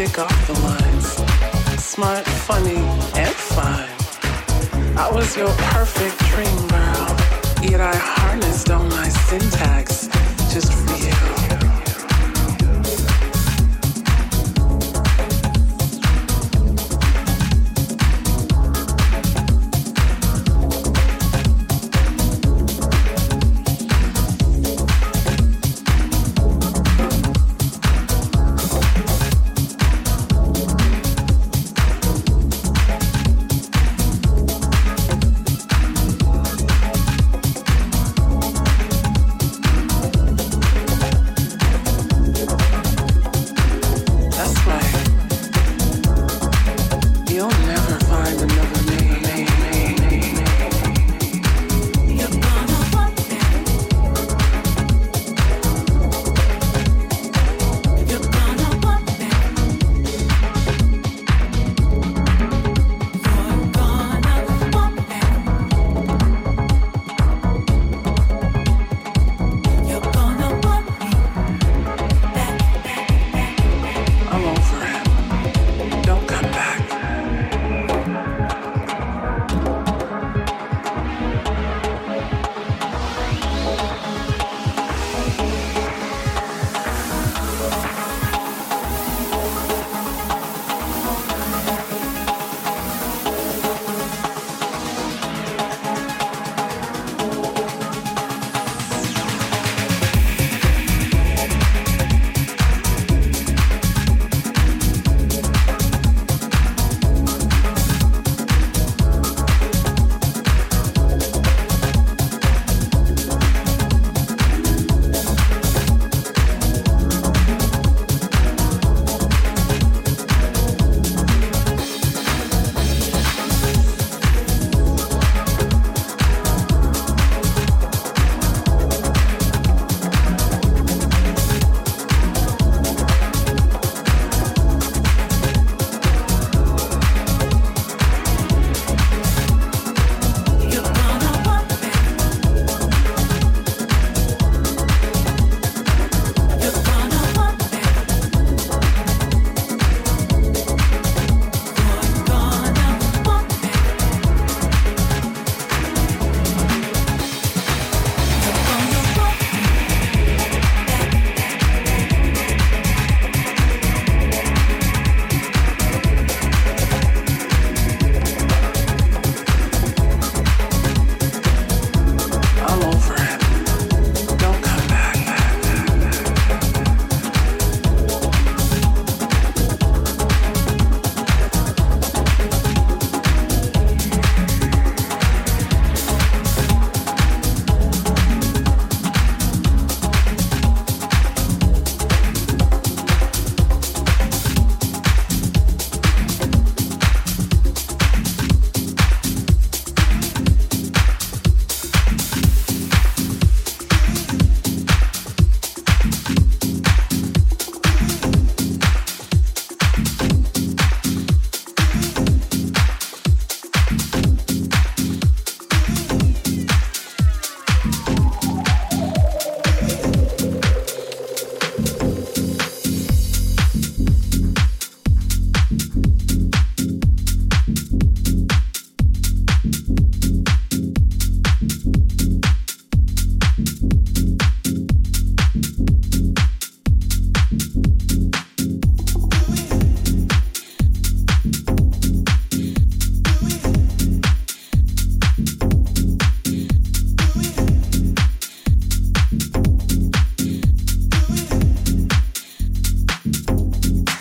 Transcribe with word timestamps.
We 0.00 0.06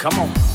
Come 0.10 0.22
on. 0.22 0.49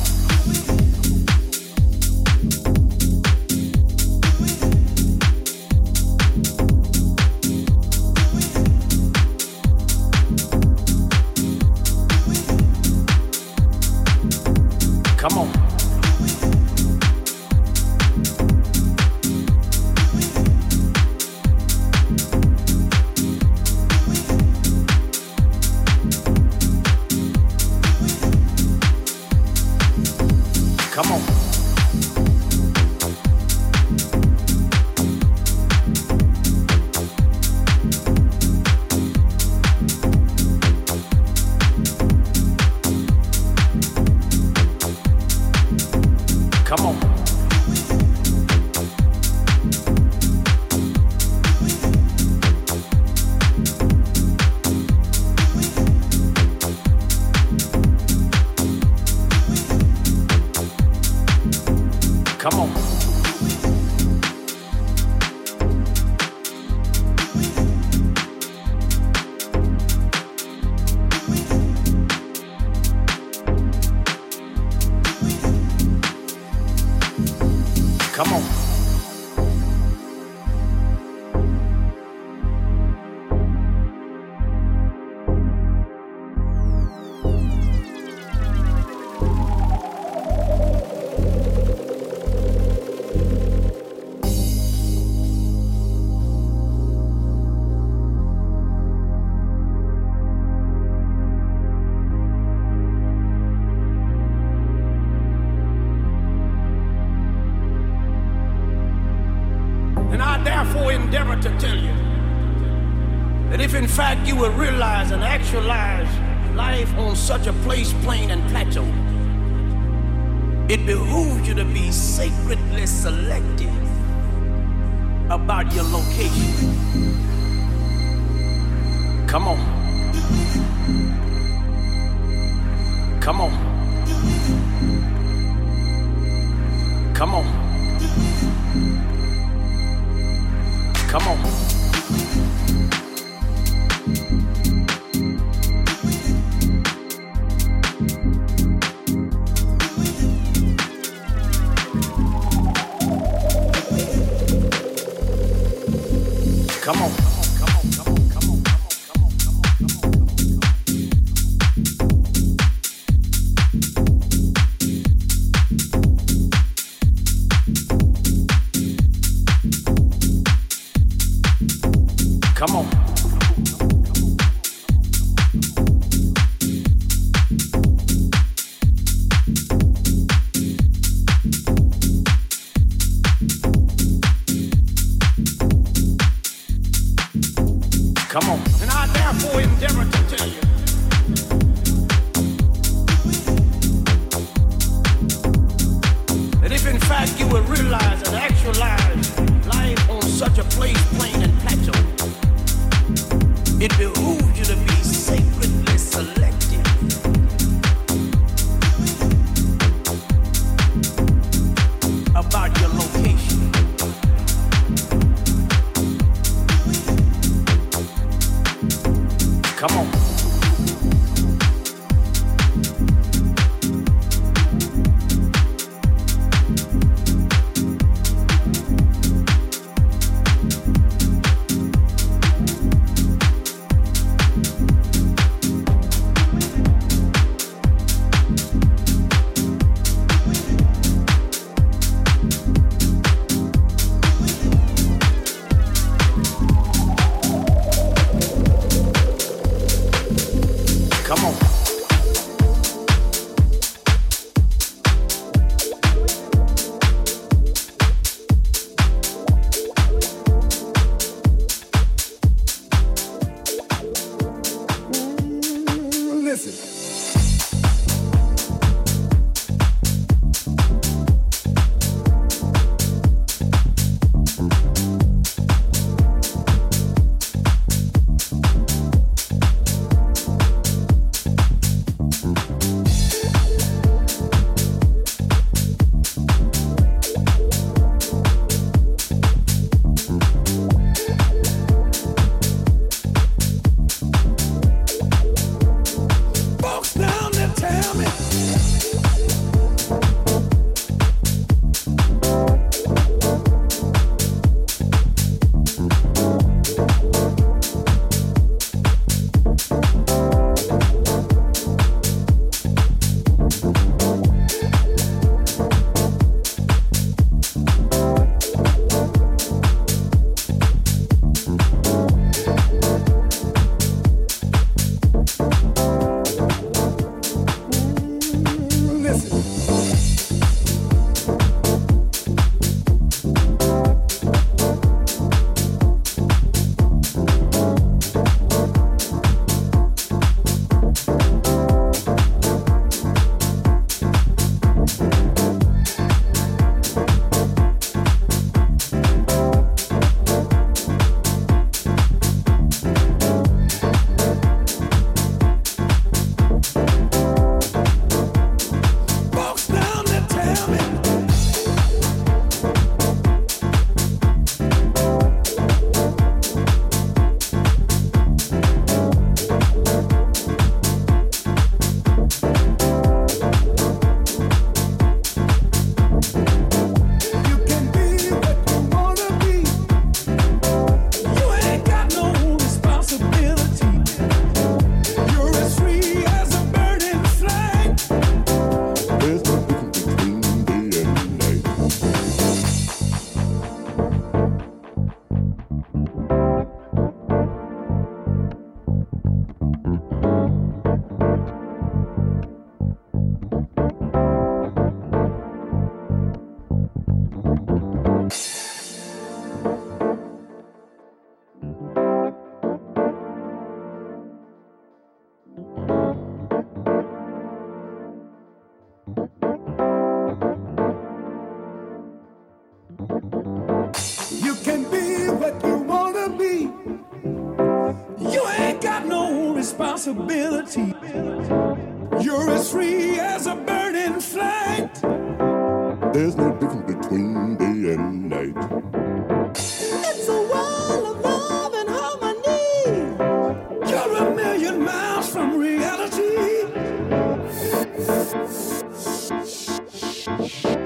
Mm, 450.57 451.04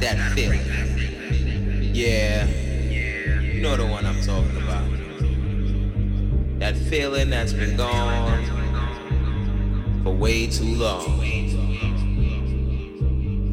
that 0.00 0.32
feel. 0.32 0.54
Yeah. 1.94 2.46
You 2.46 3.60
know 3.62 3.76
the 3.76 3.86
one 3.86 4.04
I'm 4.04 4.20
talking 4.22 4.56
about. 4.56 4.90
That 6.58 6.76
feeling 6.76 7.30
that's 7.30 7.52
been 7.52 7.76
gone 7.76 8.44
for 10.02 10.12
way 10.12 10.46
too 10.46 10.74
long. 10.74 11.20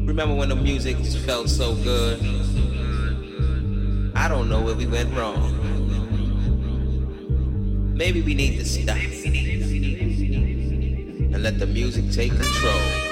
Remember 0.06 0.34
when 0.34 0.48
the 0.50 0.56
music 0.56 0.96
felt 1.26 1.48
so 1.48 1.74
good? 1.76 2.20
I 4.14 4.28
don't 4.28 4.48
know 4.48 4.60
where 4.62 4.74
we 4.74 4.86
went 4.86 5.12
wrong. 5.14 5.60
Maybe 7.94 8.22
we 8.22 8.34
need 8.34 8.58
to 8.58 8.64
stop 8.64 8.96
and 11.34 11.42
let 11.42 11.58
the 11.58 11.66
music 11.66 12.10
take 12.10 12.30
control. 12.30 13.03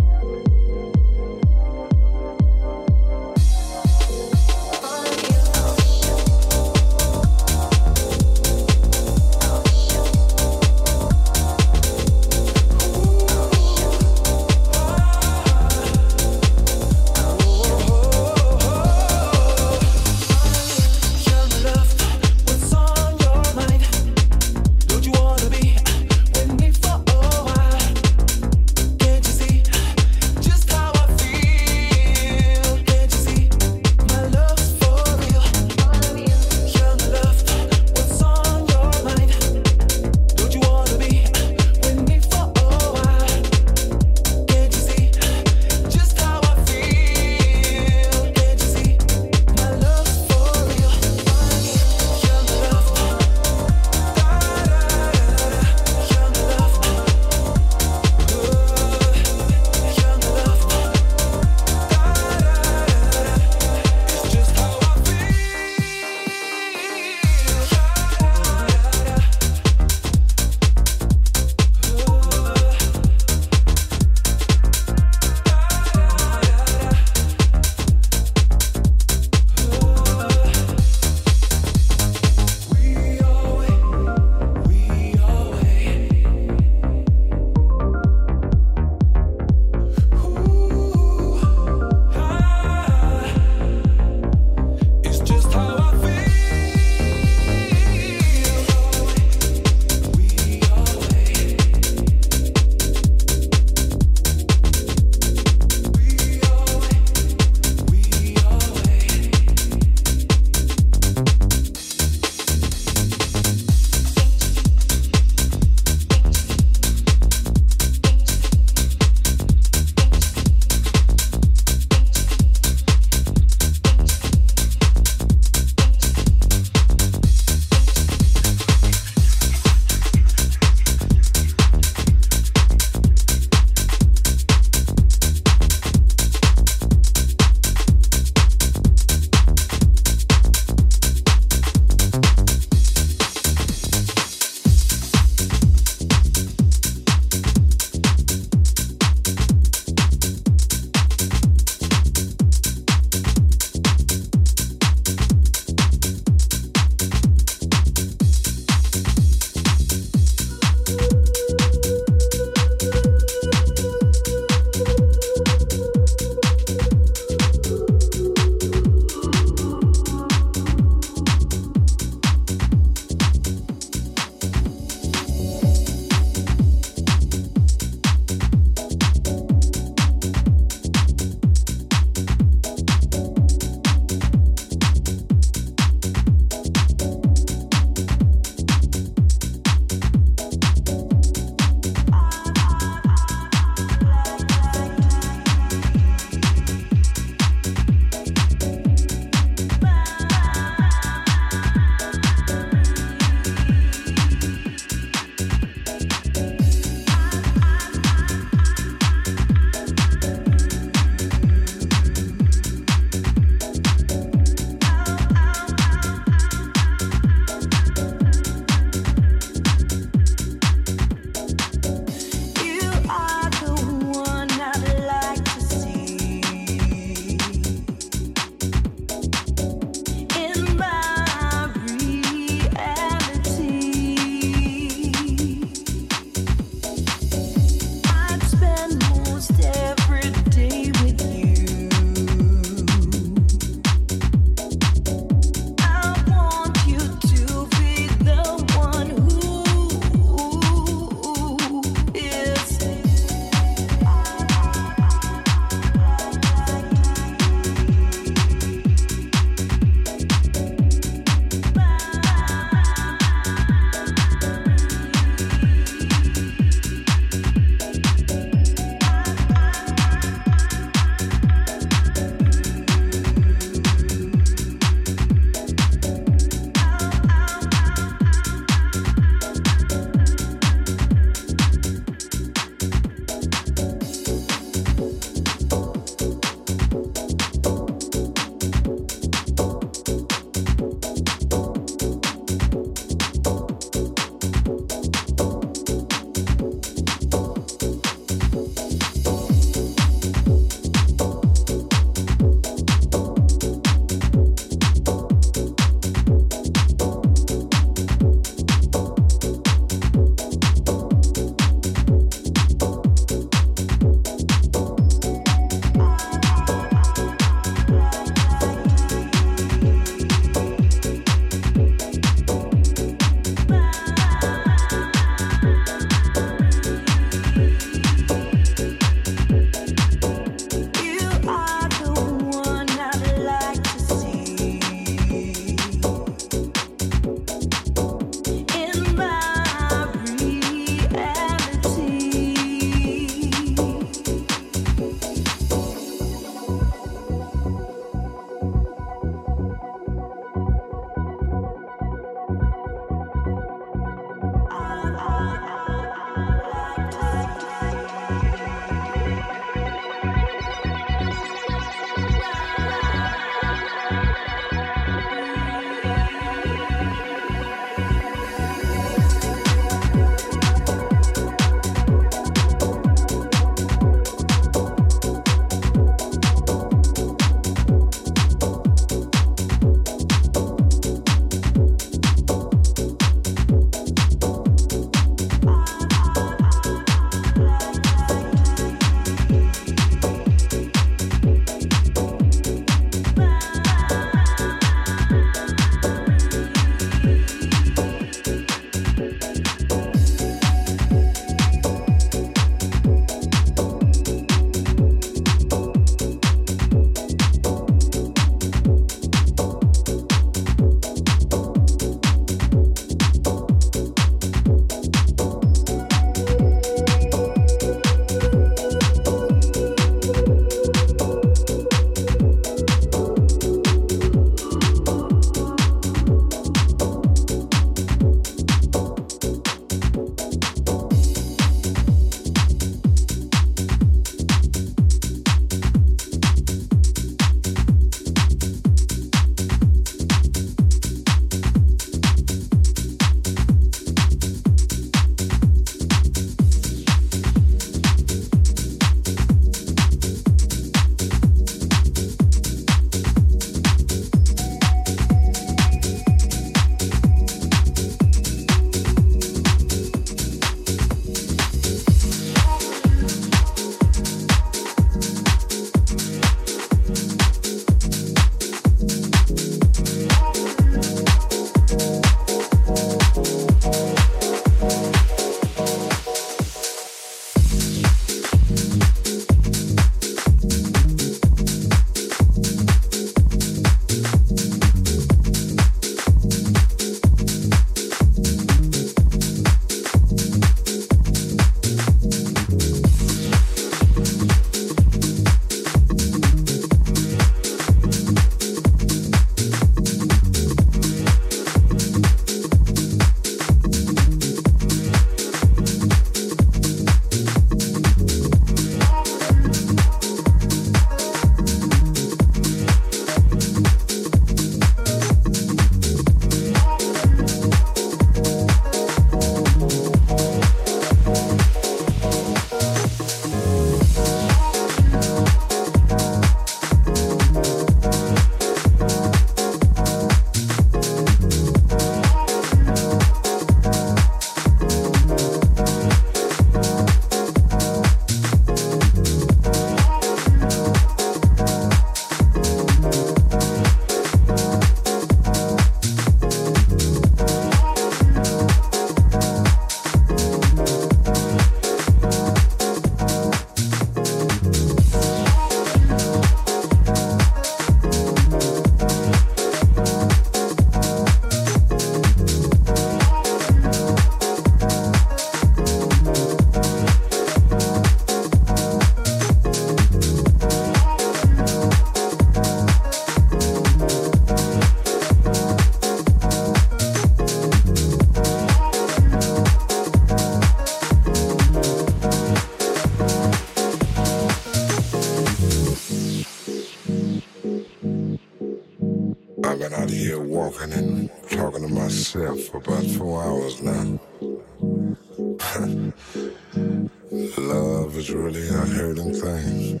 For 592.70 592.78
about 592.78 593.04
four 593.04 593.42
hours 593.42 593.82
now. 593.82 594.20
Love 597.58 598.16
is 598.16 598.30
really 598.30 598.68
a 598.68 598.72
hurting 598.72 599.34
thing. 599.34 600.00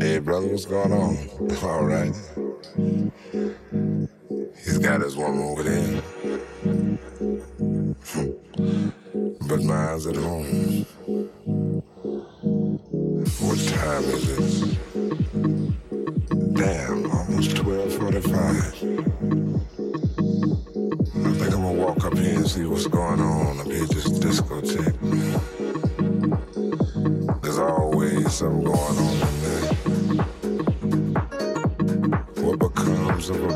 Hey, 0.00 0.18
brother, 0.20 0.46
what's 0.46 0.64
going 0.64 0.92
on? 0.92 1.18
All 1.62 1.84
right. 1.84 2.14
He's 4.64 4.78
got 4.78 5.02
his 5.02 5.16
woman 5.16 5.42
over 5.42 5.62
there. 5.62 6.02
but 9.48 9.62
mine's 9.62 10.06
at 10.06 10.16
home. 10.16 10.86
What 13.40 13.58
time 13.68 14.04
is 14.04 14.38
it? 14.38 14.73
1245. 18.14 18.94
I 21.26 21.32
think 21.34 21.54
I'm 21.54 21.62
gonna 21.62 21.72
walk 21.72 22.04
up 22.04 22.16
here 22.16 22.36
and 22.36 22.48
see 22.48 22.64
what's 22.64 22.86
going 22.86 23.20
on 23.20 23.58
up 23.58 23.66
here, 23.66 23.86
just 23.86 24.20
discotheque. 24.22 24.94
There's 27.42 27.58
always 27.58 28.32
something 28.32 28.64
going 28.64 28.78
on 28.78 29.14
in 29.28 29.40
there. 29.42 29.74
What 32.44 32.58
becomes 32.60 33.30
of 33.30 33.42
a 33.42 33.54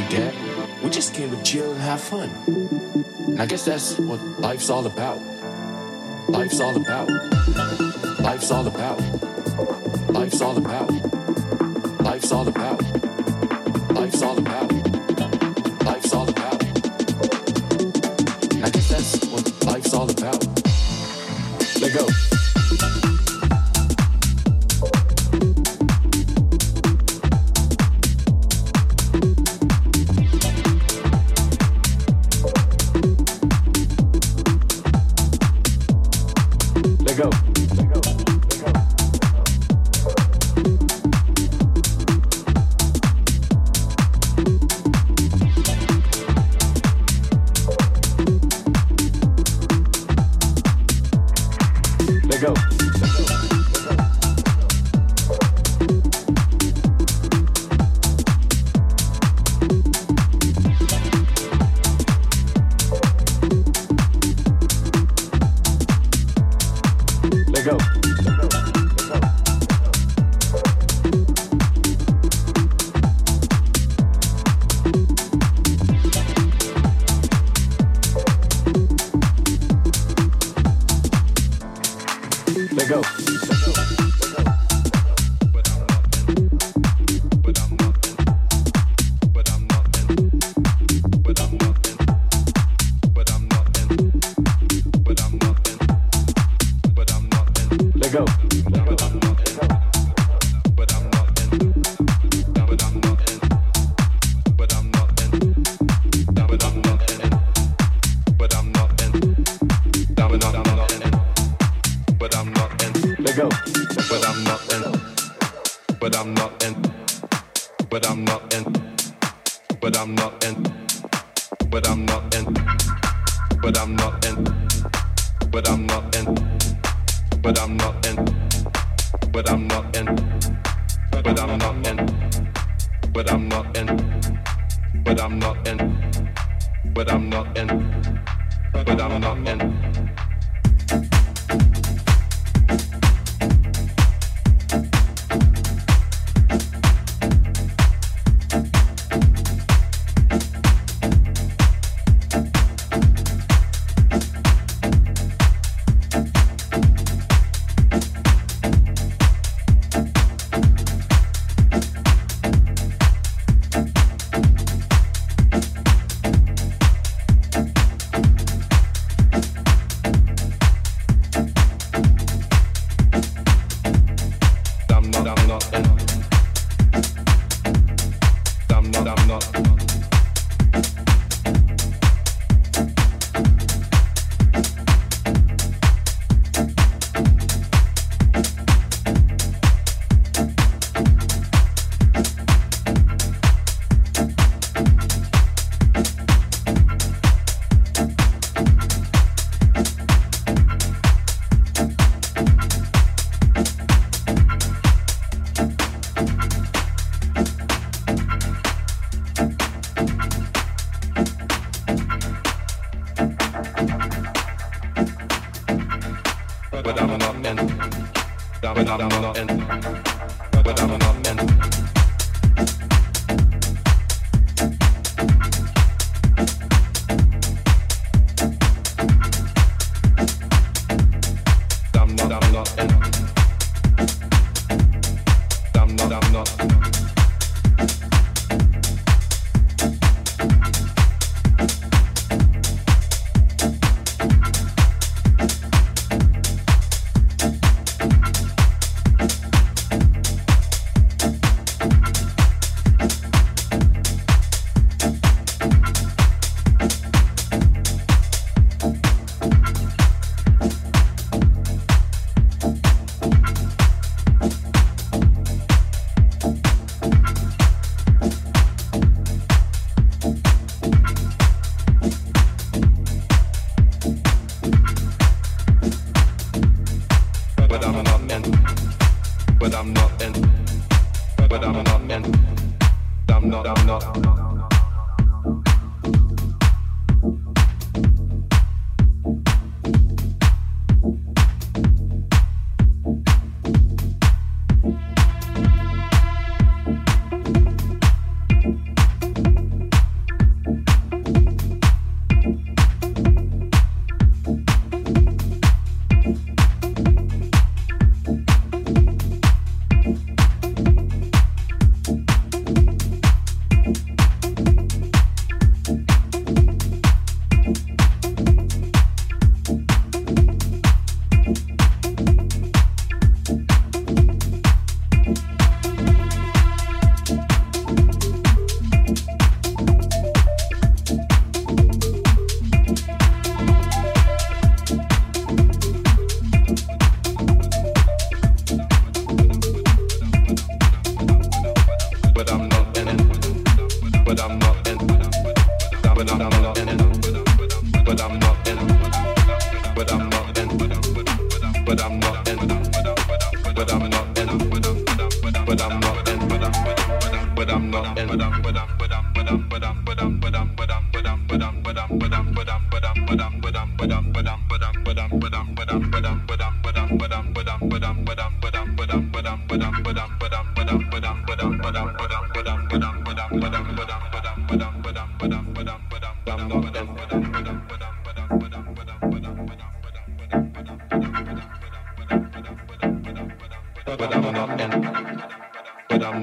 like 0.00 0.10
that. 0.10 0.34
We 0.82 0.90
just 0.90 1.14
came 1.14 1.30
to 1.30 1.40
chill 1.44 1.70
and 1.70 1.80
have 1.80 2.00
fun. 2.00 2.28
And 3.28 3.40
I 3.40 3.46
guess 3.46 3.64
that's 3.64 3.96
what 3.96 4.18
life's 4.40 4.68
all 4.68 4.86
about. 4.86 5.20
Life's 6.28 6.60
all 6.60 6.76
about. 6.76 7.08
Life's 8.18 8.50
all 8.50 8.66
about. 8.66 8.98
Life's 10.10 10.40
all 10.40 10.58
about. 10.58 10.90
Life's 12.00 12.32
all 12.32 12.48
about. 12.48 12.82
Life's 13.92 14.22
all 14.22 14.36
about. 14.36 14.83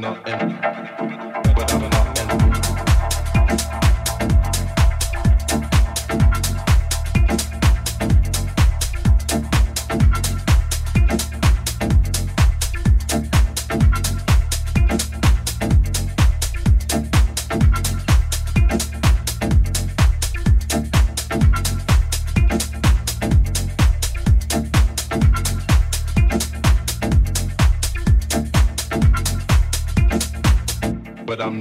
Not 0.02 0.28
in. 0.28 0.51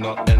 Not 0.01 0.30